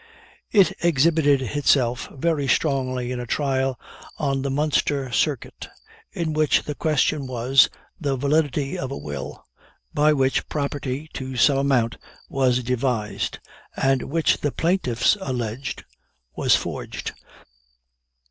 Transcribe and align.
It 0.51 0.73
exhibited 0.83 1.43
itself 1.43 2.09
very 2.11 2.47
strongly 2.47 3.11
in 3.11 3.19
a 3.19 3.27
trial 3.27 3.79
on 4.17 4.41
the 4.41 4.49
Munster 4.49 5.11
Circuit, 5.11 5.69
in 6.11 6.33
which 6.33 6.63
the 6.63 6.73
question 6.73 7.27
was, 7.27 7.69
the 7.99 8.15
validity 8.17 8.79
of 8.79 8.89
a 8.91 8.97
will, 8.97 9.45
by 9.93 10.11
which 10.11 10.49
property 10.49 11.07
to 11.13 11.37
some 11.37 11.59
amount 11.59 11.97
was 12.29 12.63
devised, 12.63 13.37
and 13.75 14.09
which 14.09 14.39
the 14.39 14.51
plaintiffs 14.51 15.17
alleged 15.21 15.83
was 16.35 16.55
forged. 16.55 17.11